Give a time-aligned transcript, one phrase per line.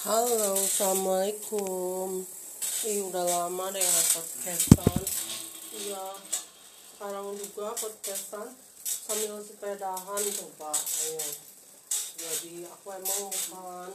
[0.00, 2.24] Halo, assalamualaikum.
[2.88, 5.02] Ih, udah lama deh nggak podcastan.
[5.76, 6.16] Iya,
[6.88, 8.48] sekarang juga podcastan
[8.80, 10.72] sambil sepedahan coba.
[10.72, 11.20] Ayo.
[12.16, 13.92] Jadi aku emang bukan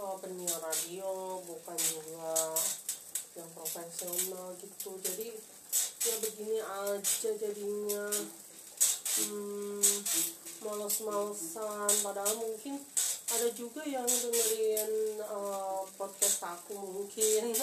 [0.00, 2.56] uh, penyiar radio, bukan juga
[3.36, 4.96] yang profesional gitu.
[4.96, 5.28] Jadi
[6.08, 8.08] ya begini aja jadinya.
[9.20, 9.84] Hmm,
[10.64, 11.92] males-malesan.
[12.00, 12.80] Padahal mungkin
[13.28, 17.52] ada juga yang dengerin uh, podcast aku mungkin.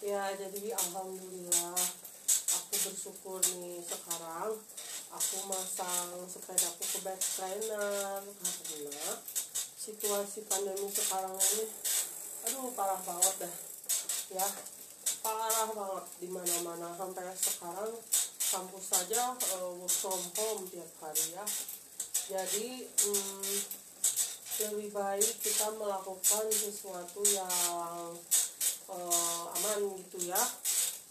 [0.00, 1.76] Ya jadi alhamdulillah
[2.56, 4.56] aku bersyukur nih sekarang
[5.12, 8.24] aku masang sepedaku ke back trainer.
[8.24, 9.12] Karena
[9.76, 11.68] situasi pandemi sekarang ini
[12.48, 13.54] aduh parah banget dah
[14.32, 14.46] ya
[15.20, 17.92] parah banget di mana mana sampai sekarang
[18.40, 21.44] kampus saja uh, from home tiap hari ya.
[22.30, 23.56] Jadi hmm,
[24.58, 28.12] lebih baik kita melakukan sesuatu yang
[28.90, 30.42] uh, aman gitu ya.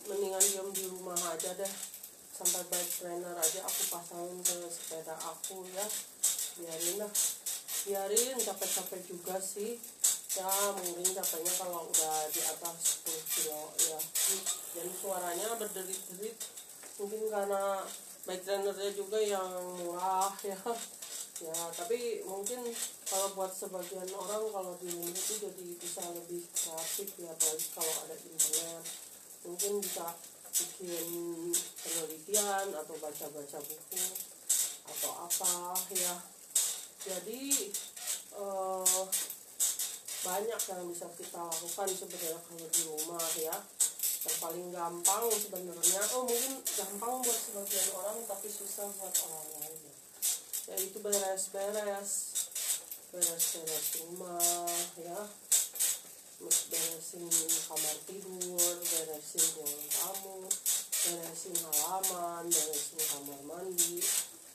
[0.05, 1.73] Mendingan diam di rumah aja deh.
[2.36, 5.86] Sampai bike trainer aja aku pasangin ke sepeda aku ya.
[6.59, 7.11] Biarin lah.
[7.88, 9.80] Biarin capek-capek juga sih.
[10.38, 14.00] Ya mungkin capeknya kalau udah di atas 10 kilo ya.
[14.78, 16.38] Jadi suaranya berderit-derit.
[17.00, 17.88] Mungkin karena
[18.28, 19.47] bike trainernya juga yang
[19.80, 20.59] murah ya
[21.39, 22.59] ya tapi mungkin
[23.07, 27.93] kalau buat sebagian orang kalau di rumah itu jadi bisa lebih kreatif ya apalagi kalau
[28.03, 28.83] ada internet.
[29.47, 30.05] Mungkin bisa
[30.51, 31.07] bikin
[31.79, 34.03] penelitian atau baca-baca buku
[34.83, 36.15] atau apa ya.
[37.07, 37.71] Jadi
[38.35, 39.03] eh,
[40.19, 43.57] banyak yang bisa kita lakukan sebenarnya kalau di rumah ya.
[44.19, 49.58] Yang paling gampang sebenarnya oh mungkin gampang buat sebagian orang tapi susah buat orang
[50.70, 52.12] yaitu beres-beres.
[53.09, 54.70] Beres-beres rumah
[55.02, 55.22] ya.
[56.39, 57.28] Beresin
[57.67, 60.47] kamar tidur beresin ruang tamu
[61.03, 64.00] beresin halaman beresin kamar mandi.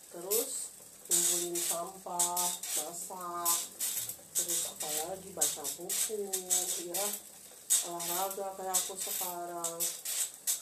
[0.09, 0.73] Terus
[1.05, 2.49] kumpulin sampah
[2.79, 3.59] masak.
[4.35, 6.25] Terus apalagi baca buku
[6.89, 7.07] ya.
[7.85, 9.77] Olahraga kayak aku sekarang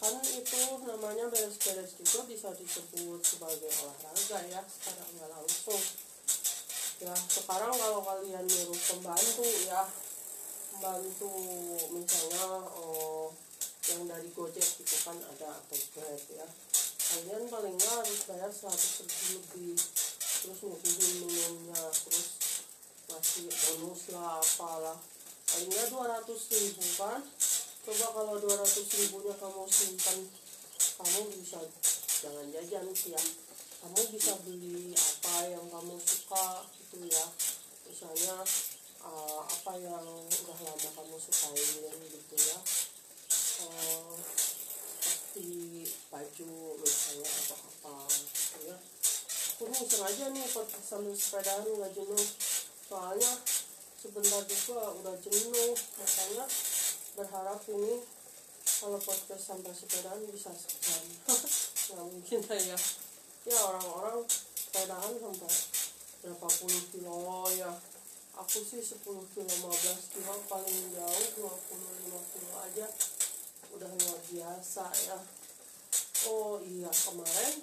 [0.03, 5.83] kan itu namanya beres-beres juga bisa disebut sebagai olahraga ya secara nggak langsung.
[6.99, 9.87] Ya sekarang kalau kalian nyuruh pembantu ya
[10.75, 11.31] pembantu
[11.95, 13.31] misalnya oh,
[13.95, 16.47] yang dari Gojek itu kan ada atau Grab ya.
[16.99, 19.79] Kalian paling nggak harus bayar 100 ribu lebih
[20.43, 22.29] terus ngumpulin minumnya terus
[23.07, 24.99] masih bonus lah apalah.
[25.47, 26.27] Paling nggak 200
[26.59, 27.23] ribu kan
[27.83, 28.63] coba kalau 200
[28.95, 30.19] ribunya kamu simpan
[31.03, 31.59] kamu bisa
[32.23, 33.23] jangan jajan sih ya.
[33.83, 37.27] Kamu bisa beli apa yang kamu suka gitu ya.
[37.91, 38.39] Misalnya
[39.03, 42.59] uh, apa yang udah lama kamu sukain gitu ya.
[43.67, 44.15] Uh,
[46.13, 48.77] baju misalnya atau apa gitu ya.
[49.59, 50.47] Aku nih sengaja nih
[50.87, 52.27] sambil sepedaan nggak jenuh.
[52.87, 53.33] Soalnya
[53.99, 56.45] sebentar juga udah jenuh makanya
[57.15, 58.01] berharap ini
[58.83, 61.03] kalau podcast sampai sepedaan bisa sejam
[61.93, 62.79] nggak mungkin lah ya.
[63.43, 64.23] Ya orang-orang
[64.55, 65.53] sepedaan sampai
[66.23, 67.47] berapa puluh kilo.
[67.59, 67.71] Ya.
[68.33, 72.87] Aku sih 10 kilo 15 kilo paling jauh 20 5 kilo aja.
[73.77, 75.19] Udah luar biasa ya.
[76.33, 77.61] Oh iya kemarin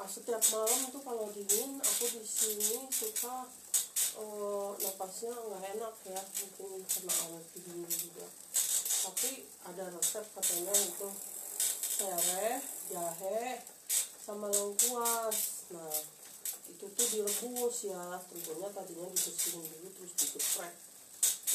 [0.00, 3.44] ah, setiap malam tuh kalau dingin aku di sini suka
[4.16, 8.26] uh, napasnya nggak enak ya mungkin karena awet tidur juga.
[9.00, 9.30] Tapi
[9.68, 11.08] ada resep katanya itu
[12.00, 13.60] sereh jahe
[14.24, 15.68] sama lengkuas.
[15.76, 15.96] Nah
[16.68, 20.74] itu tuh direbus ya tentunya tadinya dibersihin dulu terus digeprek.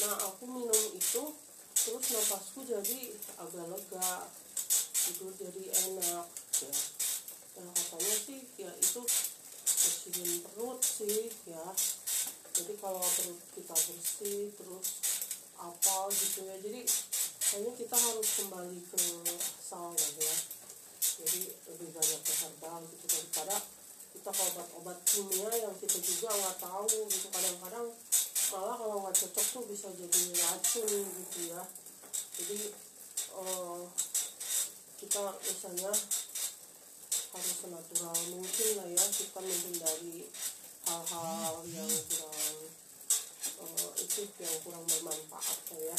[0.06, 1.22] Nah aku minum itu
[1.74, 4.10] terus napasku jadi agak lega
[5.06, 6.26] tidur jadi enak
[6.62, 6.74] ya.
[7.58, 9.00] Nah katanya sih ya itu
[9.66, 11.66] bersihin perut sih ya
[12.56, 14.88] jadi kalau perut kita bersih terus
[15.60, 16.56] apa gitu ya.
[16.56, 16.80] Jadi
[17.46, 19.02] kayaknya kita harus kembali ke
[19.60, 20.36] asal ya
[21.16, 21.40] jadi
[21.72, 23.04] lebih banyak ke herbal gitu.
[23.12, 23.56] Daripada
[24.16, 27.26] kita ke obat-obat kimia yang kita juga nggak tahu gitu.
[27.28, 27.86] Kadang-kadang
[28.56, 31.62] malah kalau nggak cocok tuh bisa jadi racun gitu ya.
[32.40, 32.58] Jadi
[33.36, 33.84] uh,
[34.96, 35.92] kita misalnya
[37.36, 39.04] harus natural mungkin lah ya.
[39.12, 40.24] Kita menghindari
[40.86, 42.35] hal-hal yang kurang
[43.60, 45.98] uh, itu yang kurang bermanfaat ya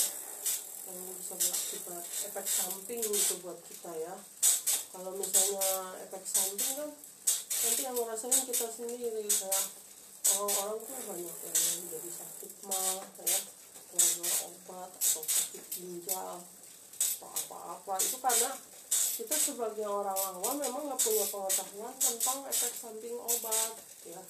[0.87, 4.15] yang bisa berakibat efek samping itu buat kita ya.
[4.87, 5.67] Kalau misalnya
[6.07, 6.89] efek samping kan
[7.57, 9.65] nanti yang ngerasain kita sendiri kayak
[10.37, 13.39] orang-orang tuh banyak yang jadi sakit mah ya
[15.17, 16.39] atau sakit ginjal
[17.17, 17.93] atau apa-apa.
[17.99, 18.51] Itu karena
[19.17, 23.73] kita sebagai orang awam memang nggak punya pengetahuan tentang efek samping obat
[24.05, 24.21] ya.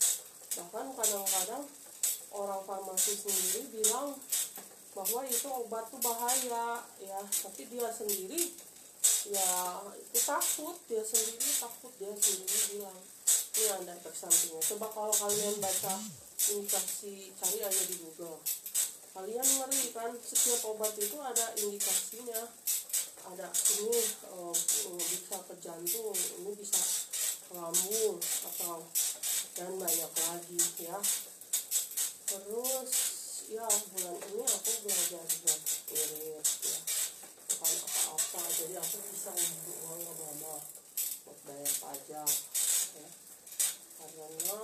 [0.57, 1.63] Bahkan kadang-kadang
[2.33, 4.15] orang farmasi sendiri bilang
[4.97, 7.19] bahwa itu obat tuh bahaya ya.
[7.21, 8.41] Tapi dia sendiri
[9.29, 9.49] ya
[9.95, 10.75] itu takut.
[10.89, 12.99] Dia sendiri takut dia sendiri bilang.
[13.57, 14.61] Ini ada efek sampingnya.
[14.73, 15.93] Coba kalau kalian baca
[16.53, 18.37] indikasi cari aja di Google.
[19.17, 22.41] Kalian ngeri kan setiap obat itu ada indikasinya.
[23.27, 23.47] Ada
[23.81, 23.99] ini
[24.31, 24.55] uh,
[24.95, 26.79] bisa ke jantung ini bisa
[27.47, 28.79] ke lambung atau
[29.57, 30.95] dan banyak lagi ya
[32.27, 32.91] terus
[33.47, 35.61] ya bulan ini aku belajar buat
[35.95, 36.79] irit ya.
[37.47, 40.55] Bukan apa-apa jadi aku bisa ngumpul uang ke mama
[41.23, 42.31] buat bayar pajak
[42.99, 43.07] ya.
[43.95, 44.59] Karena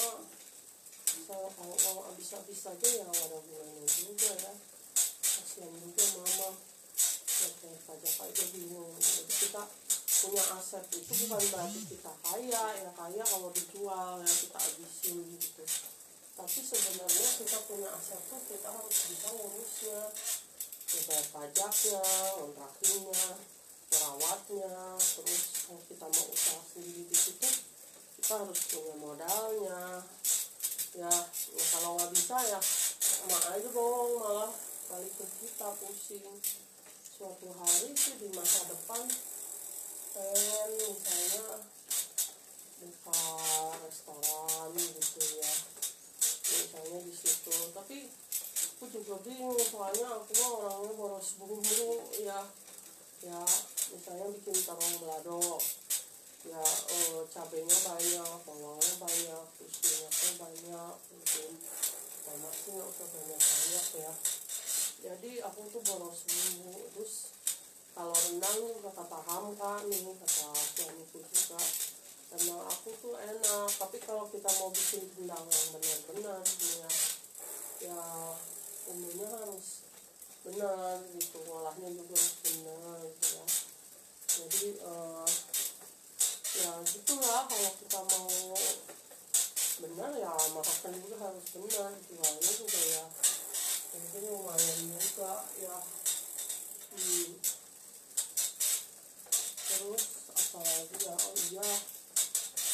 [1.24, 4.54] saya kalau uang habis-habis saja ya ada bulannya juga ya.
[5.24, 6.50] Kasihan juga mama
[7.40, 8.92] ya kayak pajak aja bingung.
[9.00, 9.64] Jadi kita
[10.24, 15.64] punya aset itu bukan berarti kita kaya ya kaya kalau dijual ya kita habisin gitu
[16.34, 20.02] tapi sebenarnya kita punya aset tuh kita harus bisa ngurusnya.
[20.94, 22.02] Ya bayar pajaknya
[22.38, 23.26] kontrakinya
[23.90, 27.50] merawatnya terus kalau kita mau usaha sendiri di situ
[28.22, 29.82] kita harus punya modalnya.
[30.94, 32.60] Ya, ya kalau nggak bisa ya
[33.02, 34.54] sama aja dong malah
[34.90, 36.38] balik ke kita pusing.
[37.14, 39.06] Suatu hari sih di masa depan
[40.14, 41.46] pengen misalnya
[42.78, 43.22] buka
[43.82, 45.73] restoran gitu ya
[46.54, 47.56] misalnya di situ.
[47.74, 47.98] Tapi
[48.84, 52.36] aku juga bingung soalnya aku mah orangnya boros bumbu ya
[53.24, 53.40] ya
[53.96, 55.40] misalnya bikin terong belado
[56.44, 61.52] ya oh, cabenya banyak bawangnya banyak terus minyaknya banyak mungkin
[62.28, 64.14] tomat sih nggak usah banyak banyak ya.
[65.04, 67.14] Jadi aku tuh boros bumbu terus
[67.96, 71.62] kalau rendang juga kata Hamka nih kata suamiku juga
[72.36, 73.70] karena aku tuh enak.
[73.80, 76.90] Tapi kalau kita mau bikin rendang yang benar-benar ya
[77.88, 78.00] ya
[79.24, 79.68] umumnya harus
[80.44, 83.46] benar gitu olahnya juga harus benar gitu ya.
[84.34, 85.28] Jadi uh,
[86.54, 88.52] ya gitulah kalau kita mau
[89.80, 93.06] benar ya makan juga harus benar jualnya juga ya
[93.96, 95.34] mungkin lumayan juga
[95.64, 95.78] ya.
[96.94, 97.32] Hmm.
[99.74, 101.16] terus apalagi ya?
[101.16, 101.70] Oh iya.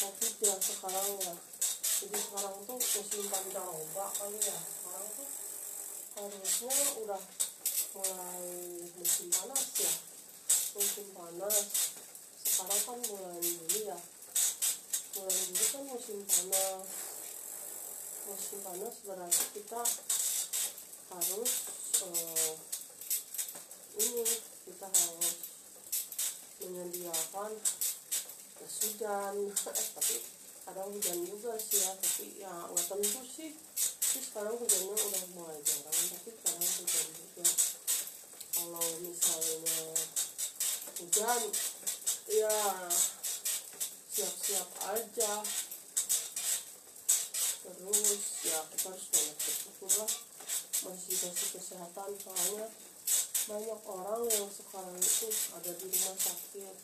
[0.00, 1.34] Covid ya sekarang ya.
[2.00, 4.79] Jadi sekarang tuh musim pancaroba kali ya
[6.20, 7.22] harusnya udah
[7.96, 8.44] mulai
[8.92, 9.92] musim panas ya.
[10.76, 11.66] Musim panas.
[12.44, 13.98] Sekarang kan bulan Juli ya.
[15.16, 16.88] Bulan Juli kan musim panas.
[18.28, 19.82] Musim panas berarti kita
[21.10, 21.52] harus
[22.04, 22.54] uh,
[23.96, 24.24] ini
[24.68, 25.36] kita harus
[26.60, 27.52] menyediakan
[28.60, 29.34] hujan.
[29.96, 30.16] Tapi
[30.70, 33.50] kadang hujan juga sih ya tapi ya nggak tentu sih
[34.10, 37.46] sih sekarang hujannya udah mulai jarang tapi kadang hujan juga.
[38.50, 39.86] Kalau misalnya
[40.98, 41.42] hujan
[42.26, 42.56] ya
[44.10, 45.32] siap-siap aja.
[47.60, 50.12] Terus ya kita harus banyak bersyukur lah.
[50.90, 52.66] Masih kasih kesehatan soalnya
[53.46, 56.76] banyak orang yang sekarang itu ada di rumah sakit.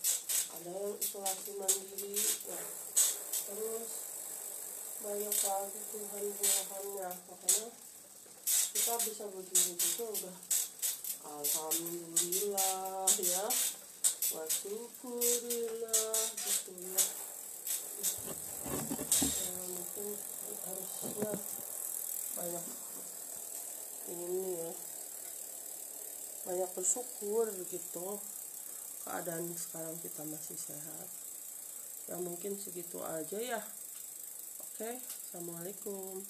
[0.62, 2.14] Ada yang isolasi mandiri
[5.16, 7.66] Tuhan Tuhannya makanya
[8.76, 10.37] kita bisa begini juga udah
[11.26, 13.46] Alhamdulillah ya.
[14.26, 17.04] Wasyukurillah gitu ya
[19.66, 20.08] mungkin
[20.66, 21.32] harusnya
[22.37, 22.64] banyak
[24.12, 24.70] ini ya.
[26.46, 28.06] Banyak bersyukur gitu
[29.06, 31.08] keadaan sekarang kita masih sehat.
[32.06, 33.61] Ya mungkin segitu aja ya
[34.76, 36.21] oke assalamualaikum